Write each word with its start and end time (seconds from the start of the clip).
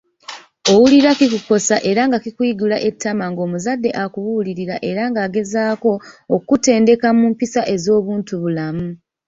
Owulira 0.71 1.09
kikukosa 1.19 1.75
era 1.89 2.01
nga 2.07 2.17
kikuyigula 2.23 2.77
ettama 2.89 3.25
ng'omuzadde 3.31 3.89
akubuulirira 4.03 4.75
era 4.89 5.03
ng'agezaako 5.11 5.91
okukutendeka 6.35 7.07
mu 7.17 7.25
mpisa 7.31 7.61
ez'obuntubulamu 7.75 8.87